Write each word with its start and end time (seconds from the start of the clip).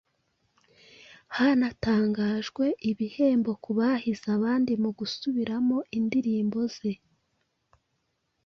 Hanatangajwe 1.35 2.65
ibihembo 2.91 3.51
ku 3.63 3.69
bahize 3.79 4.25
abandi 4.37 4.71
mu 4.83 4.89
gusubiramo 4.97 5.77
indirimbo 5.97 6.59
ze, 6.75 6.91